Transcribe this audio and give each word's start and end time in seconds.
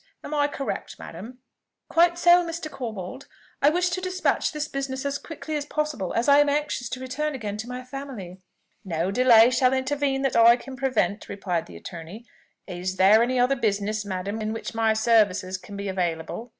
Am 0.23 0.33
I 0.33 0.47
correct, 0.47 0.97
madam?" 0.97 1.37
"Quite 1.87 2.17
so, 2.17 2.43
Mr. 2.43 2.71
Corbold. 2.71 3.27
I 3.61 3.69
wish 3.69 3.91
to 3.91 4.01
despatch 4.01 4.51
this 4.51 4.67
business 4.67 5.05
as 5.05 5.19
quickly 5.19 5.55
as 5.55 5.67
possible, 5.67 6.11
as 6.15 6.27
I 6.27 6.39
am 6.39 6.49
anxious 6.49 6.89
to 6.89 6.99
return 6.99 7.35
again 7.35 7.55
to 7.57 7.67
my 7.69 7.83
family." 7.83 8.41
"No 8.83 9.11
delay 9.11 9.51
shall 9.51 9.73
intervene 9.73 10.23
that 10.23 10.35
I 10.35 10.55
can 10.55 10.75
prevent," 10.75 11.29
replied 11.29 11.67
the 11.67 11.77
attorney. 11.77 12.25
"Is 12.65 12.95
there 12.97 13.21
any 13.21 13.39
other 13.39 13.55
business, 13.55 14.03
madam, 14.03 14.41
in 14.41 14.53
which 14.53 14.73
my 14.73 14.93
services 14.95 15.55
can 15.59 15.77
be 15.77 15.87
available?" 15.87 16.49